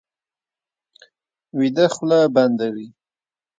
ویده 1.57 1.85
خوله 1.93 2.19
بنده 2.35 2.67
وي 2.73 2.87